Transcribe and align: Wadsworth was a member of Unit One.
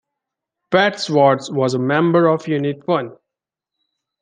Wadsworth 0.71 1.49
was 1.51 1.75
a 1.75 1.77
member 1.77 2.25
of 2.25 2.47
Unit 2.47 2.87
One. 2.87 3.15